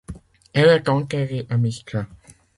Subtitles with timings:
[0.53, 2.07] Elle est enterrée à Mistra.